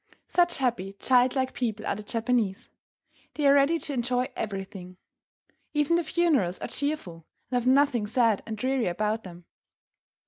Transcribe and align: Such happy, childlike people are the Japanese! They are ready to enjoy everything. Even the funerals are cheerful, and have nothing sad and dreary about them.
Such 0.29 0.57
happy, 0.57 0.93
childlike 0.93 1.53
people 1.53 1.85
are 1.85 1.95
the 1.95 2.01
Japanese! 2.01 2.71
They 3.35 3.45
are 3.45 3.53
ready 3.53 3.77
to 3.77 3.93
enjoy 3.93 4.29
everything. 4.35 4.97
Even 5.75 5.95
the 5.95 6.03
funerals 6.03 6.57
are 6.57 6.67
cheerful, 6.69 7.27
and 7.51 7.57
have 7.61 7.67
nothing 7.71 8.07
sad 8.07 8.41
and 8.47 8.57
dreary 8.57 8.87
about 8.87 9.23
them. 9.23 9.45